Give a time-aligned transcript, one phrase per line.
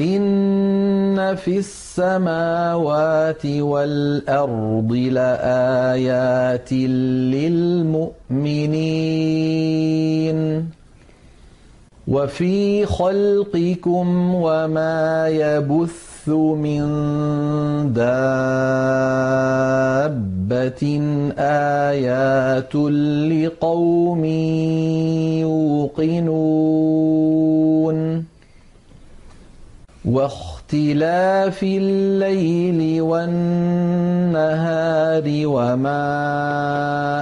[0.00, 6.72] إن في السماوات والأرض لآيات
[9.52, 10.70] للمؤمنين
[12.08, 16.82] وفي خلقكم وما يبث من
[17.92, 18.04] دابة
[21.38, 24.24] آيات لقوم
[25.94, 28.24] يوقنون
[30.04, 34.42] واختلاف الليل والنهار
[35.26, 36.06] وما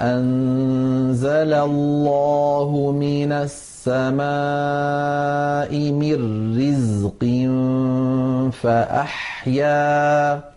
[0.00, 4.22] أنزل الله من السماء
[5.92, 6.18] من
[6.58, 7.24] رزق
[8.62, 10.53] فأحيا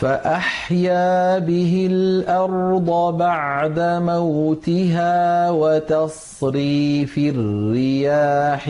[0.00, 8.68] فأحيا به الأرض بعد موتها وتصريف الرياح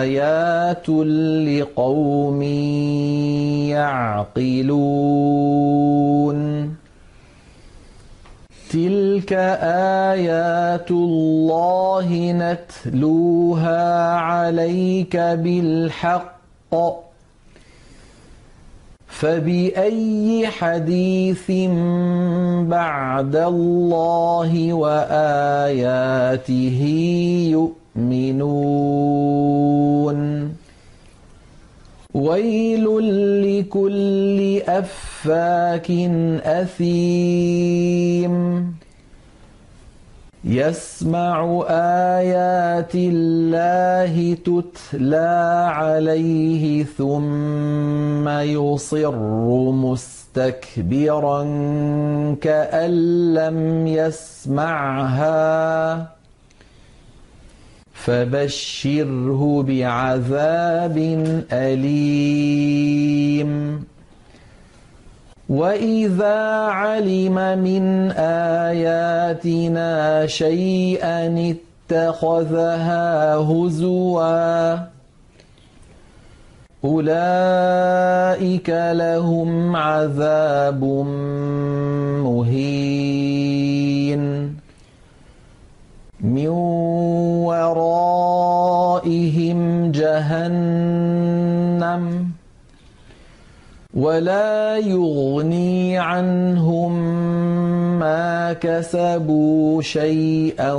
[0.00, 0.88] آيات
[1.48, 2.42] لقوم
[3.72, 5.22] يعقلون.
[8.72, 9.32] تلك
[10.12, 17.11] آيات الله نتلوها عليك بالحق.
[19.22, 21.50] فبأي حديث
[22.66, 26.50] بعد الله وآياته
[27.96, 28.62] يؤمنون؟
[32.14, 32.86] ويل
[33.42, 35.90] لكل أفاك
[36.44, 38.32] أثيم.
[40.44, 41.64] يسمع
[42.18, 49.16] آيات الله تتلى عليه ثم يصر
[49.70, 51.42] مستكبرا
[52.40, 52.90] كأن
[53.34, 55.42] لم يسمعها.
[57.92, 60.96] فبشره بعذاب
[61.52, 63.42] أليم.
[65.52, 66.40] وإذا
[66.72, 68.10] علم من
[68.72, 71.54] آياتنا شيئا
[71.90, 74.76] اتخذها هزوا
[76.84, 80.84] أولئك لهم عذاب
[82.24, 84.22] مهين
[86.20, 86.48] من
[87.48, 88.80] ورائهم
[89.92, 91.22] جهنم
[93.94, 96.92] ولا يغني عنهم
[97.98, 100.72] ما كسبوا شيئا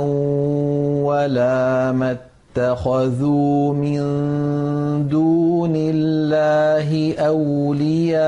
[1.04, 2.16] ولا ما
[2.56, 4.00] اتخذوا من
[5.08, 8.24] دون الله أولياء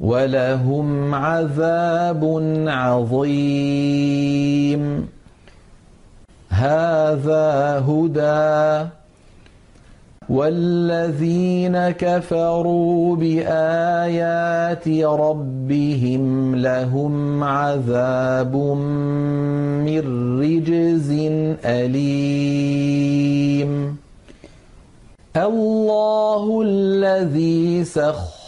[0.00, 2.24] ولهم عذاب
[2.68, 4.04] عظيم.
[6.48, 9.03] هذا هدى.
[10.28, 18.56] والذين كفروا بآيات ربهم لهم عذاب
[19.86, 20.04] من
[20.40, 21.10] رجز
[21.64, 23.24] أليم
[25.36, 27.84] الله الذي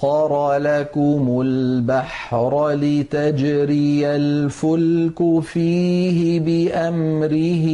[0.00, 7.66] سخر لكم البحر لتجري الفلك فيه بأمره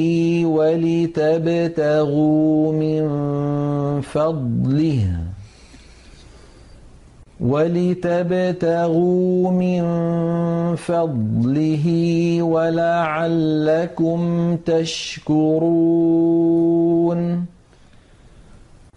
[0.47, 1.53] ولتبتغوا
[2.73, 3.11] من
[4.01, 5.17] فضله
[7.41, 9.83] ولتبتغوا من
[10.77, 11.87] فضله
[12.43, 14.21] ولعلكم
[14.57, 16.33] تشكرون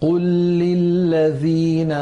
[0.00, 0.20] قل
[0.58, 1.92] للذين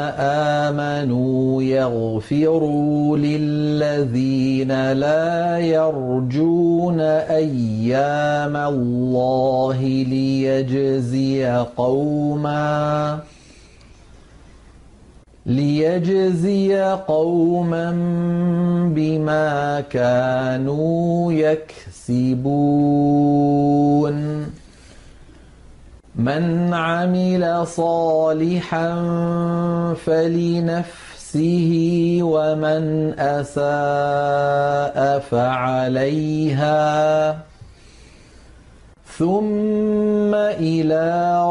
[0.71, 13.19] آمنوا يغفروا للذين لا يرجون أيام الله ليجزي قوما
[15.45, 17.91] ليجزي قوما
[18.95, 23.18] بما كانوا يكسبون
[26.29, 28.89] من عمل صالحا
[30.05, 31.71] فلنفسه
[32.21, 36.79] ومن اساء فعليها
[39.17, 41.05] ثم إلى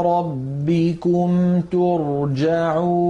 [0.04, 3.08] ربكم ترجعون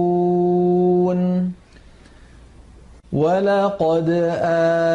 [3.13, 4.09] ولقد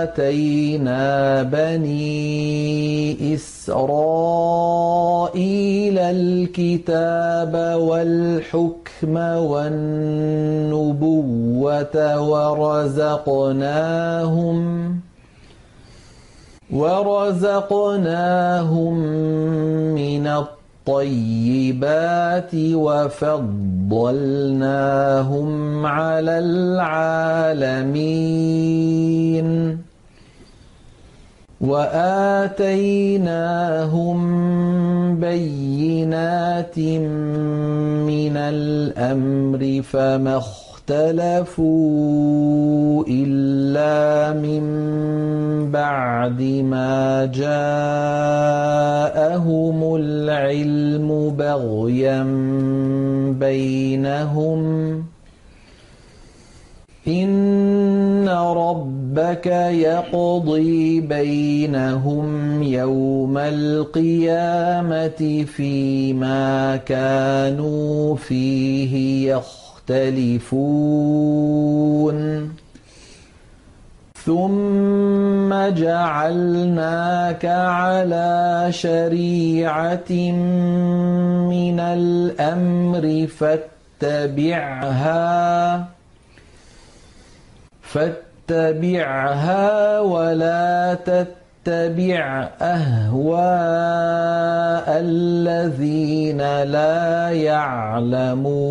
[0.06, 4.78] آتينا بني إسرائيل
[5.98, 9.16] الكتاب والحكم
[9.50, 11.00] والنبوة
[12.30, 13.74] ورزقناهم
[16.72, 18.14] ورزقناهم
[19.94, 20.26] من
[20.88, 23.86] الطيبات وفضلناهم
[25.86, 27.94] على العالمين.
[31.60, 32.40] وآتيناهم
[35.20, 40.36] بينات من الأمر فما
[40.84, 41.64] اخْتَلَفُوا
[43.08, 44.64] إِلَّا مِن
[45.72, 47.56] بَعْدِ مَا جَاءَهُمُ
[49.96, 52.22] الْعِلْمُ بَغْيًا
[53.40, 54.62] بَيْنَهُمْ.
[57.08, 71.44] إِنَّ رَبَّكَ يَقْضِي بَيْنَهُمْ يَوْمَ الْقِيَامَةِ فِيمَا كَانُوا فِيهِ يَخْتَلِفُونَ يختلفون.
[74.24, 80.12] ثم جعلناك على شريعة
[81.52, 83.26] من الأمر
[84.00, 84.74] فاتبعها
[87.82, 89.20] فاتبعها
[90.00, 93.44] ولا تتبعها تتبع أهواء
[94.88, 98.64] الذين لا يعلمون.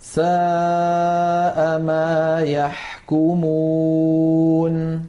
[0.00, 5.02] ساء ما يحكمون يحكمون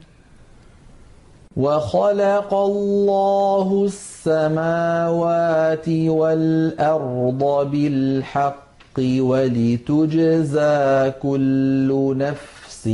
[1.56, 12.88] وخلق الله السماوات والارض بالحق ولتجزى كل نفس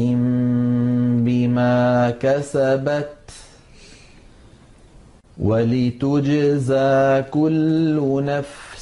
[1.25, 3.09] بما كسبت
[5.39, 8.76] ولتجزى كل نفس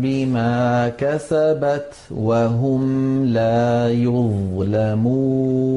[0.00, 5.72] بما كسبت وهم لا يظلمون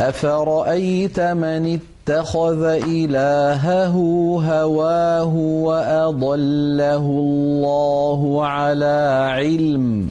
[0.00, 3.96] افرايت من اتخذ الهه
[4.38, 10.08] هواه واضله الله على علم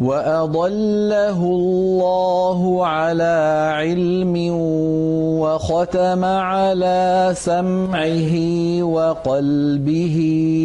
[0.00, 4.34] واضله الله على علم
[5.42, 8.34] وختم على سمعه
[8.82, 10.16] وقلبه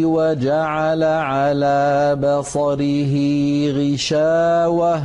[0.04, 3.14] وجعل على بصره
[3.74, 5.02] غشاوه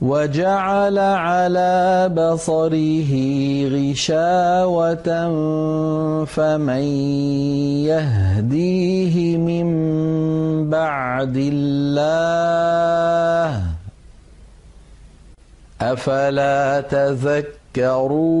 [0.00, 3.12] وجعل على بصره
[3.68, 5.08] غشاوة
[6.24, 6.84] فمن
[7.84, 9.68] يهديه من
[10.70, 12.40] بعد الله
[15.80, 18.40] أفلا تذكرون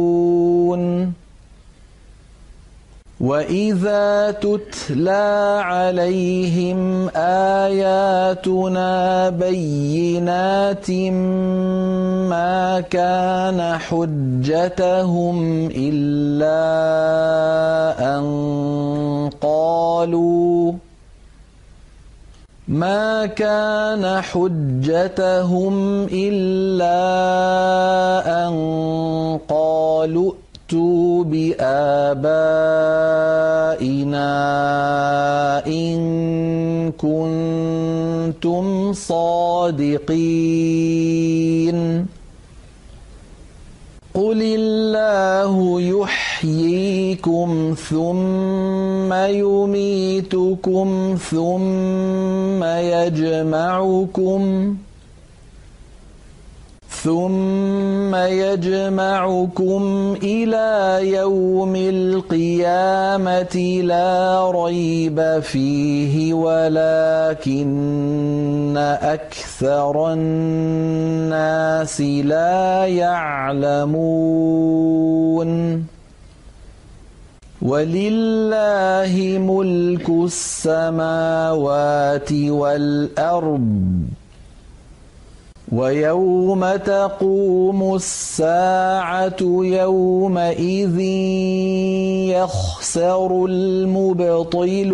[3.21, 8.89] واذا تتلى عليهم اياتنا
[9.29, 10.91] بينات
[12.31, 16.61] ما كان حجتهم الا
[18.17, 18.25] ان
[19.41, 20.73] قالوا
[22.67, 26.97] ما كان حجتهم الا
[28.47, 30.33] ان قالوا
[30.71, 32.31] ائتوا بآبائنا
[35.67, 40.11] إن كنتم صادقين
[44.13, 54.41] قل الله يحييكم ثم يميتكم ثم يجمعكم
[57.03, 67.67] ثم يجمعكم إلى يوم القيامة لا ريب فيه ولكن
[69.01, 74.21] أكثر الناس لا يعلمون.
[77.61, 80.73] ولله ملك السماوات
[82.33, 83.91] والأرض.
[85.71, 90.99] ويوم تقوم الساعة يومئذ
[92.29, 94.91] يخسر المبطلون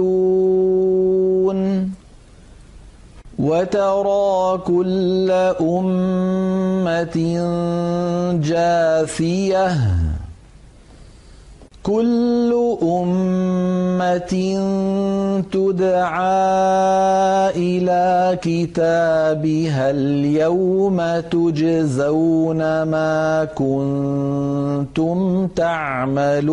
[3.40, 5.32] وترى كل
[5.62, 7.18] أمة
[8.44, 9.78] جاثية
[11.88, 12.52] كل
[12.84, 14.34] أمة
[15.52, 16.20] تدعى
[17.56, 26.48] إلى كتابها اليوم تجزون ما كنتم تعملون.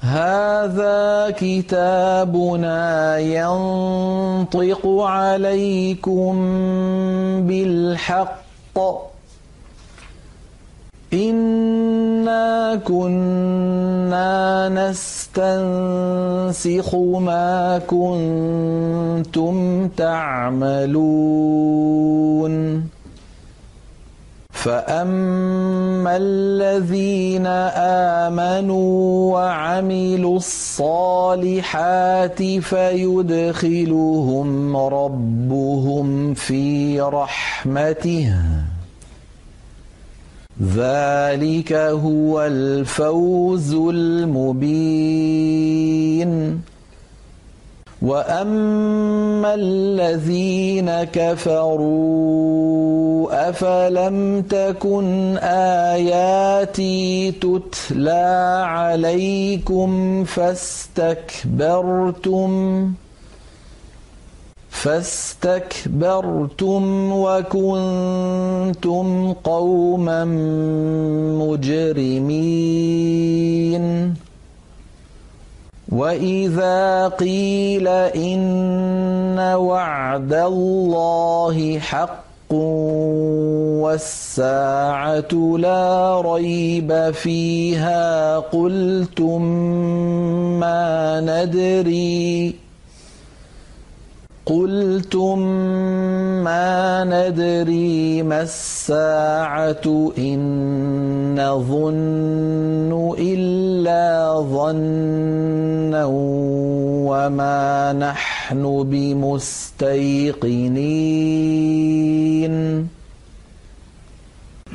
[0.00, 6.34] هذا كتابنا ينطق عليكم
[7.46, 9.11] بالحق.
[11.12, 15.34] إنا كنا نستنسخ
[16.94, 20.92] ما كنتم تعملون
[24.50, 27.46] فأما الذين
[28.26, 34.06] آمنوا وعملوا الصالحات فيدخلهم
[34.76, 38.34] ربهم في رحمته
[40.60, 44.72] ذلك هو الفوز المبين.
[48.02, 52.32] وأما الذين كفروا
[53.48, 55.38] أفلم تكن
[55.92, 61.32] آياتي تتلى عليكم فاستكبرتم؟
[64.82, 70.24] فاستكبرتم وكنتم قوما
[71.38, 72.24] مجرمين.
[75.92, 82.52] وإذا قيل إن وعد الله حق
[83.82, 89.42] والساعة لا ريب فيها قلتم
[90.60, 92.54] ما ندري.
[94.52, 95.38] قلتم
[96.44, 100.40] ما ندري ما الساعة إن
[101.40, 106.04] نظن إلا ظنا
[107.08, 110.52] وما نحن بمستيقنين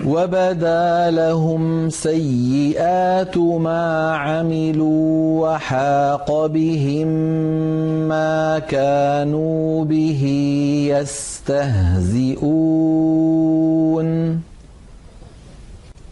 [0.08, 7.08] وبدا لهم سيئات ما عملوا وحاق بهم
[8.08, 10.24] ما كانوا به
[11.48, 12.48] يستهزئون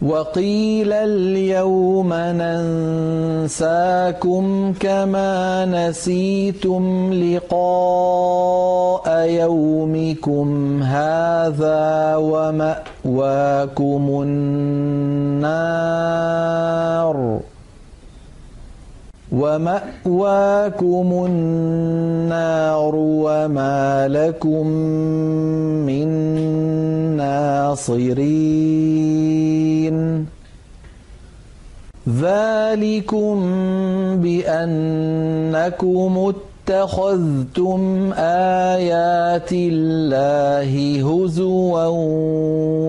[0.02, 2.12] وقيل اليوم
[3.48, 4.44] ننساكم
[4.80, 15.56] كما نسيتم لقاء يومكم هذا ومأواكم النار.
[19.36, 24.66] ومأواكم النار وما لكم
[25.86, 26.08] من
[27.16, 28.36] ناصرين.
[32.08, 33.36] ذلكم
[34.22, 36.12] بأنكم
[36.68, 41.86] اتخذتم آيات الله هزوا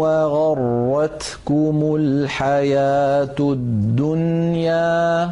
[0.01, 5.31] وغرتكم الحياة الدنيا.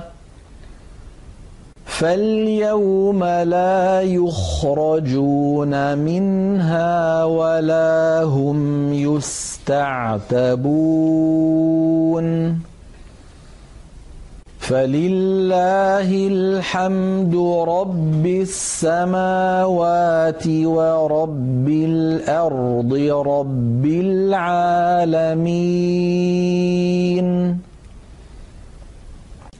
[1.99, 10.25] فاليوم لا يخرجون منها ولا هم يستعتبون.
[14.59, 17.35] فلله الحمد
[17.67, 22.93] رب السماوات ورب الأرض
[23.27, 25.25] رب العالمين.